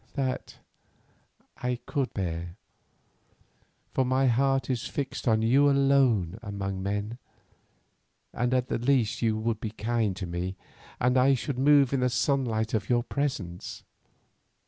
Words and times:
That 0.15 0.57
I 1.57 1.77
could 1.85 2.11
bear, 2.15 2.55
for 3.93 4.03
my 4.03 4.25
heart 4.25 4.67
is 4.67 4.87
fixed 4.87 5.27
on 5.27 5.43
you 5.43 5.69
alone 5.69 6.39
among 6.41 6.81
men, 6.81 7.19
and 8.33 8.51
at 8.51 8.67
the 8.67 8.79
least 8.79 9.21
you 9.21 9.37
would 9.37 9.59
be 9.61 9.69
kind 9.69 10.15
to 10.15 10.25
me, 10.25 10.55
and 10.99 11.19
I 11.19 11.35
should 11.35 11.59
move 11.59 11.93
in 11.93 11.99
the 11.99 12.09
sunlight 12.09 12.73
of 12.73 12.89
your 12.89 13.03
presence. 13.03 13.83